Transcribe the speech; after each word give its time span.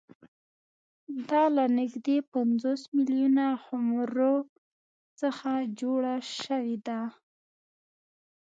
دا 1.29 1.43
له 1.55 1.65
نږدې 1.77 2.17
پنځوس 2.33 2.81
میلیونه 2.95 3.45
خُمرو 3.63 4.35
څخه 5.21 5.51
جوړه 5.79 6.15
شوې 6.41 6.75
ده 6.87 7.01